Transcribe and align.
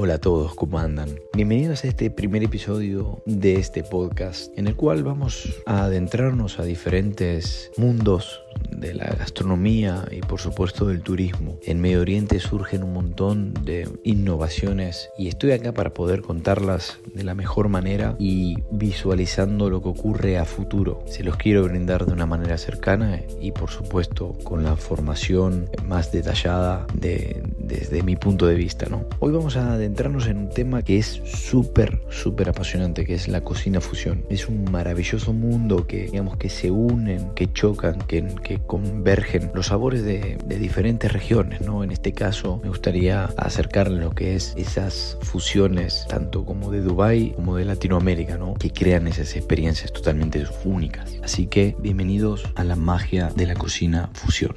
Hola 0.00 0.14
a 0.14 0.18
todos, 0.18 0.54
¿cómo 0.54 0.78
andan? 0.78 1.18
Bienvenidos 1.34 1.82
a 1.82 1.88
este 1.88 2.08
primer 2.08 2.44
episodio 2.44 3.20
de 3.26 3.56
este 3.56 3.82
podcast 3.82 4.56
en 4.56 4.68
el 4.68 4.76
cual 4.76 5.02
vamos 5.02 5.60
a 5.66 5.82
adentrarnos 5.82 6.60
a 6.60 6.62
diferentes 6.62 7.72
mundos 7.76 8.40
de 8.70 8.94
la 8.94 9.06
gastronomía 9.06 10.06
y 10.12 10.20
por 10.20 10.38
supuesto 10.38 10.86
del 10.86 11.02
turismo. 11.02 11.58
En 11.64 11.80
Medio 11.80 12.00
Oriente 12.00 12.38
surgen 12.38 12.84
un 12.84 12.92
montón 12.92 13.52
de 13.64 13.88
innovaciones 14.04 15.10
y 15.18 15.26
estoy 15.26 15.50
acá 15.50 15.74
para 15.74 15.94
poder 15.94 16.22
contarlas 16.22 17.00
de 17.12 17.24
la 17.24 17.34
mejor 17.34 17.68
manera 17.68 18.14
y 18.20 18.56
visualizando 18.70 19.68
lo 19.68 19.82
que 19.82 19.88
ocurre 19.88 20.38
a 20.38 20.44
futuro. 20.44 21.02
Se 21.06 21.24
los 21.24 21.36
quiero 21.36 21.64
brindar 21.64 22.06
de 22.06 22.12
una 22.12 22.26
manera 22.26 22.56
cercana 22.56 23.20
y 23.40 23.50
por 23.50 23.70
supuesto 23.70 24.38
con 24.44 24.62
la 24.62 24.76
formación 24.76 25.68
más 25.84 26.12
detallada 26.12 26.86
de, 26.94 27.42
desde 27.68 28.02
mi 28.02 28.16
punto 28.16 28.46
de 28.46 28.54
vista. 28.54 28.86
¿no? 28.90 29.04
Hoy 29.20 29.32
vamos 29.32 29.56
a 29.56 29.74
adentrarnos 29.74 30.26
en 30.26 30.38
un 30.38 30.48
tema 30.48 30.82
que 30.82 30.98
es 30.98 31.20
súper, 31.24 32.00
súper 32.10 32.48
apasionante, 32.48 33.04
que 33.04 33.14
es 33.14 33.28
la 33.28 33.42
cocina 33.42 33.80
fusión. 33.80 34.24
Es 34.30 34.48
un 34.48 34.64
maravilloso 34.70 35.32
mundo 35.32 35.86
que 35.86 36.06
digamos 36.06 36.36
que 36.36 36.48
se 36.48 36.70
unen, 36.70 37.30
que 37.34 37.52
chocan, 37.52 37.98
que, 38.02 38.18
convergen 38.66 39.50
los 39.54 39.66
sabores 39.66 40.02
de, 40.02 40.38
diferentes 40.58 41.12
regiones, 41.12 41.60
¿no? 41.60 41.84
En 41.84 41.92
este 41.92 42.12
caso 42.12 42.60
me 42.62 42.68
gustaría 42.68 43.24
acercarle 43.36 44.00
lo 44.00 44.10
que 44.10 44.34
es 44.34 44.54
esas 44.56 45.16
fusiones, 45.20 46.06
tanto 46.08 46.44
como 46.44 46.70
de 46.70 46.80
Dubai 46.80 47.32
como 47.36 47.56
de 47.56 47.64
Latinoamérica, 47.64 48.36
¿no? 48.36 48.54
Que 48.54 48.72
crean 48.72 49.06
esas 49.06 49.36
experiencias 49.36 49.92
totalmente 49.92 50.44
únicas. 50.64 51.14
Así 51.22 51.46
que 51.46 51.76
bienvenidos 51.78 52.44
a 52.54 52.64
la 52.64 52.76
magia 52.76 53.30
de 53.34 53.46
la 53.46 53.54
cocina 53.54 54.10
fusión. 54.14 54.56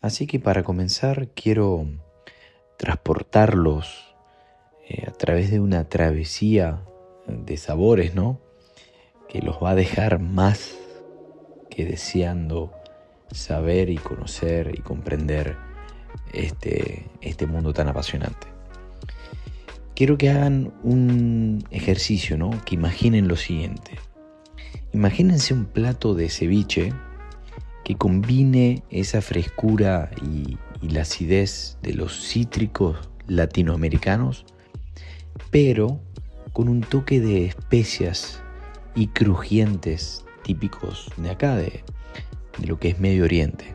Así 0.00 0.26
que 0.26 0.38
para 0.38 0.62
comenzar 0.62 1.28
quiero 1.28 1.86
transportarlos 2.78 4.14
eh, 4.88 5.04
a 5.06 5.12
través 5.12 5.50
de 5.50 5.60
una 5.60 5.88
travesía 5.88 6.82
de 7.26 7.56
sabores, 7.56 8.14
¿no? 8.14 8.40
que 9.30 9.40
los 9.40 9.62
va 9.62 9.70
a 9.70 9.74
dejar 9.76 10.18
más 10.18 10.76
que 11.70 11.84
deseando 11.84 12.72
saber 13.30 13.88
y 13.88 13.96
conocer 13.96 14.72
y 14.74 14.80
comprender 14.80 15.56
este, 16.32 17.08
este 17.20 17.46
mundo 17.46 17.72
tan 17.72 17.88
apasionante. 17.88 18.48
Quiero 19.94 20.18
que 20.18 20.30
hagan 20.30 20.72
un 20.82 21.62
ejercicio, 21.70 22.36
¿no? 22.36 22.50
Que 22.64 22.74
imaginen 22.74 23.28
lo 23.28 23.36
siguiente. 23.36 23.92
Imagínense 24.92 25.54
un 25.54 25.66
plato 25.66 26.14
de 26.14 26.28
ceviche 26.28 26.92
que 27.90 27.96
combine 27.96 28.84
esa 28.90 29.20
frescura 29.20 30.12
y, 30.22 30.58
la 30.80 31.02
acidez 31.02 31.76
de 31.82 31.92
los 31.92 32.24
cítricos 32.24 33.10
latinoamericanos, 33.26 34.46
pero 35.50 36.00
con 36.52 36.68
un 36.68 36.82
toque 36.82 37.20
de 37.20 37.46
especias 37.46 38.44
y 38.94 39.08
crujientes 39.08 40.24
típicos 40.44 41.10
de 41.16 41.30
acá, 41.30 41.56
de, 41.56 41.82
lo 42.64 42.78
que 42.78 42.90
es 42.90 43.00
Medio 43.00 43.24
Oriente. 43.24 43.74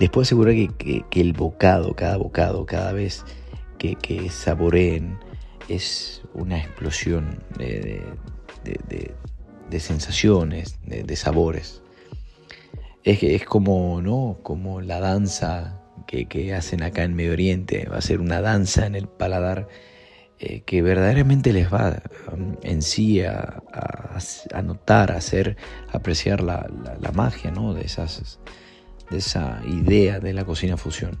Les 0.00 0.10
puedo 0.10 0.22
asegurar 0.22 0.54
que, 0.76 1.04
el 1.12 1.34
bocado, 1.34 1.94
cada 1.94 2.16
bocado, 2.16 2.66
cada 2.66 2.92
vez 2.92 3.24
que, 3.78 3.94
que 3.94 4.30
saboreen, 4.30 5.16
es 5.68 6.22
una 6.34 6.58
explosión 6.58 7.38
de, 7.56 8.02
sensaciones, 9.78 10.80
de, 10.84 11.16
sabores. 11.16 11.82
Es, 13.04 13.22
es 13.22 13.44
como, 13.44 14.00
¿no? 14.00 14.38
como 14.42 14.80
la 14.80 15.00
danza 15.00 15.80
que, 16.06 16.26
que 16.26 16.54
hacen 16.54 16.82
acá 16.82 17.04
en 17.04 17.14
Medio 17.14 17.32
Oriente, 17.32 17.88
va 17.90 17.98
a 17.98 18.02
ser 18.02 18.20
una 18.20 18.40
danza 18.40 18.86
en 18.86 18.94
el 18.94 19.08
paladar 19.08 19.68
eh, 20.44 20.62
que 20.66 20.82
verdaderamente 20.82 21.52
les 21.52 21.72
va 21.72 22.02
um, 22.32 22.56
en 22.64 22.82
sí 22.82 23.22
a, 23.22 23.62
notar, 24.64 25.12
a 25.12 25.18
hacer 25.18 25.56
apreciar 25.92 26.40
la, 26.40 26.68
magia 27.14 27.52
¿no? 27.52 27.74
de, 27.74 27.82
esas, 27.82 28.40
de 29.08 29.18
esa 29.18 29.62
idea 29.68 30.18
de 30.18 30.32
la 30.32 30.44
cocina 30.44 30.76
fusión. 30.76 31.20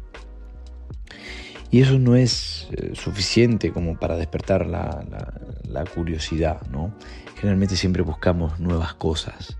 Y 1.70 1.82
eso 1.82 2.00
no 2.00 2.16
es 2.16 2.68
eh, 2.72 2.90
suficiente 2.94 3.70
como 3.70 3.96
para 3.96 4.16
despertar 4.16 4.66
la, 4.66 5.04
curiosidad, 5.94 6.60
¿no? 6.72 6.92
Generalmente 7.36 7.76
siempre 7.76 8.02
buscamos 8.02 8.58
nuevas 8.58 8.94
cosas, 8.94 9.56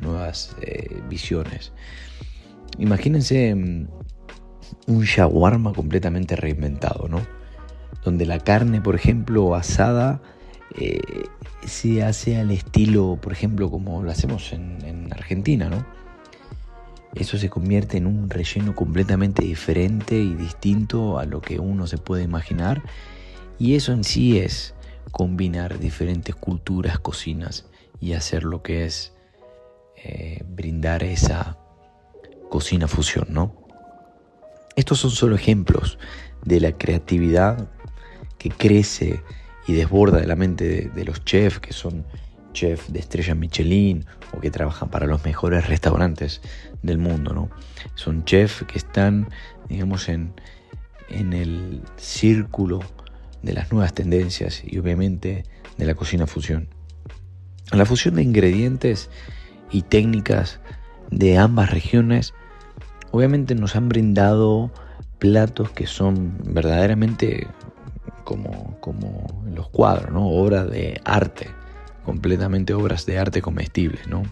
nuevas 0.00 0.56
eh, 0.62 1.00
visiones. 1.08 1.72
Imagínense 2.78 3.54
mm, 3.54 3.88
un 4.86 5.02
shawarma 5.02 5.72
completamente 5.72 6.36
reinventado, 6.36 7.08
¿no? 7.08 7.20
donde 8.04 8.26
la 8.26 8.38
carne, 8.38 8.80
por 8.80 8.94
ejemplo, 8.94 9.54
asada, 9.54 10.22
eh, 10.76 11.00
se 11.64 12.02
hace 12.02 12.36
al 12.36 12.50
estilo, 12.50 13.18
por 13.20 13.32
ejemplo, 13.32 13.70
como 13.70 14.02
lo 14.02 14.10
hacemos 14.10 14.52
en, 14.52 14.80
Argentina, 15.12 15.68
¿no? 15.68 15.84
Eso 17.14 17.36
se 17.36 17.50
convierte 17.50 17.98
en 17.98 18.06
un 18.06 18.30
relleno 18.30 18.76
completamente 18.76 19.42
diferente 19.42 20.16
y 20.16 20.34
distinto 20.34 21.18
a 21.18 21.24
lo 21.24 21.40
que 21.40 21.58
uno 21.58 21.88
se 21.88 21.98
puede 21.98 22.22
imaginar. 22.22 22.82
Y 23.58 23.74
eso 23.74 23.92
en 23.92 24.04
sí 24.04 24.38
es 24.38 24.74
combinar 25.10 25.80
diferentes 25.80 26.36
culturas, 26.36 27.00
cocinas 27.00 27.66
y 28.00 28.12
hacer 28.12 28.44
lo 28.44 28.62
que 28.62 28.84
es 28.84 29.12
eh, 30.02 30.42
brindar 30.48 31.02
esa 31.02 31.58
cocina 32.48 32.88
fusión, 32.88 33.26
¿no? 33.30 33.54
Estos 34.76 34.98
son 34.98 35.10
solo 35.10 35.36
ejemplos 35.36 35.98
de 36.44 36.60
la 36.60 36.72
creatividad 36.72 37.68
que 38.38 38.48
crece 38.48 39.22
y 39.66 39.74
desborda 39.74 40.18
de 40.18 40.26
la 40.26 40.36
mente 40.36 40.88
de, 40.88 41.04
los 41.04 41.22
chefs 41.24 41.60
que 41.60 41.74
son 41.74 42.06
chefs 42.54 42.90
de 42.90 42.98
estrella 42.98 43.34
Michelin 43.34 44.06
o 44.32 44.40
que 44.40 44.50
trabajan 44.50 44.88
para 44.88 45.06
los 45.06 45.22
mejores 45.24 45.68
restaurantes 45.68 46.40
del 46.82 46.96
mundo, 46.96 47.34
¿no? 47.34 47.50
Son 47.94 48.24
chefs 48.24 48.64
que 48.64 48.78
están, 48.78 49.28
digamos, 49.68 50.08
en, 50.08 50.32
en 51.10 51.34
el 51.34 51.82
círculo 51.96 52.80
de 53.42 53.52
las 53.52 53.70
nuevas 53.70 53.92
tendencias 53.92 54.62
y 54.64 54.78
obviamente 54.78 55.44
de 55.76 55.84
la 55.84 55.94
cocina 55.94 56.26
fusión. 56.26 56.68
La 57.70 57.84
fusión 57.84 58.14
de 58.14 58.22
ingredientes 58.22 59.10
y 59.70 59.82
técnicas 59.82 60.60
de 61.10 61.38
ambas 61.38 61.70
regiones 61.70 62.34
obviamente 63.10 63.54
nos 63.54 63.76
han 63.76 63.88
brindado 63.88 64.70
platos 65.18 65.70
que 65.70 65.86
son 65.86 66.34
verdaderamente 66.44 67.46
como, 68.24 68.76
como 68.80 69.42
los 69.54 69.68
cuadros, 69.68 70.12
¿no? 70.12 70.28
Obras 70.28 70.70
de 70.70 71.00
arte, 71.04 71.48
completamente 72.04 72.74
obras 72.74 73.06
de 73.06 73.18
arte 73.18 73.42
comestibles, 73.42 74.06
¿no? 74.06 74.22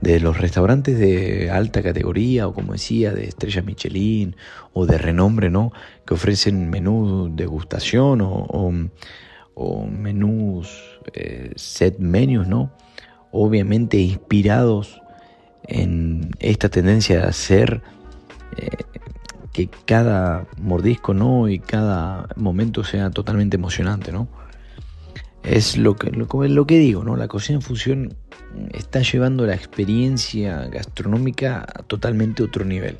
De 0.00 0.20
los 0.20 0.38
restaurantes 0.38 0.98
de 0.98 1.50
alta 1.50 1.82
categoría 1.82 2.46
o 2.46 2.54
como 2.54 2.74
decía, 2.74 3.12
de 3.12 3.24
estrella 3.24 3.62
Michelin 3.62 4.36
o 4.72 4.86
de 4.86 4.98
renombre, 4.98 5.50
¿no? 5.50 5.72
Que 6.06 6.14
ofrecen 6.14 6.70
menús 6.70 7.34
degustación 7.34 8.20
o, 8.20 8.46
o, 9.54 9.86
menús, 9.86 11.00
eh, 11.12 11.52
set 11.56 11.98
menus, 11.98 12.46
¿no? 12.46 12.72
Obviamente 13.30 13.98
inspirados 13.98 15.00
en 15.64 16.30
esta 16.40 16.68
tendencia 16.68 17.18
de 17.18 17.24
hacer 17.24 17.82
eh, 18.56 18.68
que 19.52 19.68
cada 19.84 20.46
mordisco 20.56 21.14
no 21.14 21.48
y 21.48 21.58
cada 21.58 22.28
momento 22.36 22.84
sea 22.84 23.10
totalmente 23.10 23.56
emocionante, 23.56 24.12
¿no? 24.12 24.28
Es 25.42 25.76
lo 25.76 25.96
que, 25.96 26.10
lo, 26.10 26.66
que 26.66 26.78
digo, 26.78 27.04
¿no? 27.04 27.16
La 27.16 27.28
cocina 27.28 27.56
en 27.56 27.62
fusión 27.62 28.14
está 28.72 29.02
llevando 29.02 29.46
la 29.46 29.54
experiencia 29.54 30.66
gastronómica 30.66 31.60
a 31.60 31.82
totalmente 31.82 32.42
otro 32.42 32.64
nivel. 32.64 32.98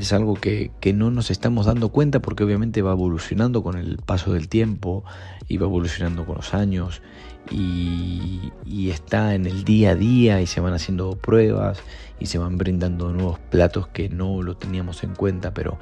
Es 0.00 0.12
algo 0.14 0.34
que, 0.34 0.70
que, 0.80 0.92
no 0.92 1.10
nos 1.10 1.30
estamos 1.30 1.66
dando 1.66 1.90
cuenta 1.90 2.20
porque 2.20 2.42
obviamente 2.42 2.80
va 2.80 2.92
evolucionando 2.92 3.62
con 3.62 3.76
el 3.76 3.98
paso 3.98 4.32
del 4.32 4.48
tiempo 4.48 5.04
y 5.46 5.58
va 5.58 5.66
evolucionando 5.66 6.24
con 6.24 6.36
los 6.36 6.54
años 6.54 7.02
y, 7.50 8.90
está 8.90 9.34
en 9.34 9.46
el 9.46 9.64
día 9.64 9.90
a 9.90 9.94
día 9.94 10.40
y 10.40 10.46
se 10.46 10.60
van 10.60 10.74
haciendo 10.74 11.16
pruebas 11.16 11.82
y 12.18 12.26
se 12.26 12.38
van 12.38 12.58
brindando 12.58 13.12
nuevos 13.12 13.38
platos 13.38 13.88
que 13.88 14.08
no 14.08 14.42
lo 14.42 14.56
teníamos 14.56 15.04
en 15.04 15.14
cuenta, 15.14 15.54
pero 15.54 15.78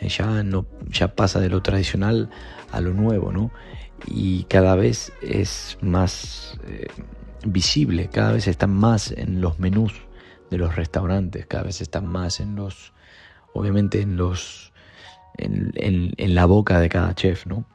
eh, 0.00 0.08
ya, 0.08 0.42
no, 0.42 0.66
ya 0.90 1.14
pasa 1.14 1.40
de 1.40 1.48
lo 1.48 1.62
tradicional 1.62 2.30
a 2.72 2.80
lo 2.80 2.92
nuevo, 2.94 3.32
¿no? 3.32 3.50
Y 4.06 4.44
cada 4.44 4.74
vez 4.74 5.12
es 5.22 5.78
más 5.80 6.58
eh, 6.66 6.88
visible, 7.44 8.08
cada 8.12 8.32
vez 8.32 8.48
están 8.48 8.70
más 8.70 9.12
en 9.12 9.40
los 9.40 9.58
menús 9.58 9.92
de 10.50 10.58
los 10.58 10.76
restaurantes, 10.76 11.46
cada 11.46 11.64
vez 11.64 11.80
están 11.80 12.06
más 12.06 12.40
en 12.40 12.56
los, 12.56 12.92
obviamente 13.58 14.00
en 14.00 14.16
los, 14.16 14.72
en, 15.36 15.72
en 15.76 16.34
la 16.34 16.46
boca 16.46 16.80
de 16.80 16.88
cada 16.88 17.14
chef, 17.14 17.46
¿no? 17.46 17.66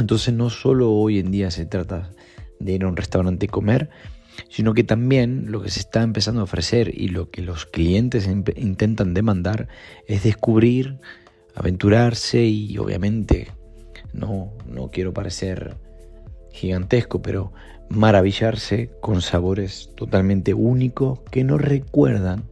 Entonces 0.00 0.34
no 0.34 0.50
solo 0.50 0.90
hoy 0.90 1.18
en 1.18 1.30
día 1.30 1.50
se 1.50 1.66
trata 1.66 2.10
de 2.58 2.72
ir 2.72 2.84
a 2.84 2.88
un 2.88 2.96
restaurante 2.96 3.46
y 3.46 3.48
comer, 3.48 3.90
sino 4.48 4.74
que 4.74 4.82
también 4.82 5.52
lo 5.52 5.62
que 5.62 5.70
se 5.70 5.80
está 5.80 6.02
empezando 6.02 6.40
a 6.40 6.44
ofrecer 6.44 6.92
y 6.92 7.08
lo 7.08 7.30
que 7.30 7.42
los 7.42 7.66
clientes 7.66 8.26
intentan 8.26 9.14
demandar 9.14 9.68
es 10.06 10.24
descubrir, 10.24 10.98
aventurarse 11.54 12.42
y 12.44 12.76
obviamente 12.78 13.52
no, 14.12 14.52
no 14.66 14.90
quiero 14.90 15.12
parecer 15.12 15.76
gigantesco, 16.52 17.22
pero 17.22 17.52
maravillarse 17.88 18.90
con 19.00 19.20
sabores 19.20 19.90
totalmente 19.96 20.54
únicos 20.54 21.20
que 21.30 21.44
nos 21.44 21.60
recuerdan 21.60 22.44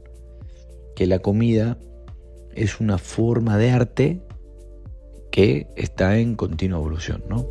que 0.96 1.06
la 1.06 1.20
comida 1.20 1.78
es 2.54 2.80
una 2.80 2.98
forma 2.98 3.56
de 3.56 3.70
arte 3.70 4.20
que 5.30 5.68
está 5.76 6.18
en 6.18 6.34
continua 6.34 6.78
evolución, 6.78 7.22
¿no? 7.28 7.46